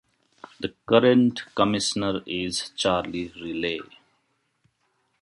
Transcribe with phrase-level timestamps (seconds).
[0.59, 3.81] The current commissioner is Charlie Riley.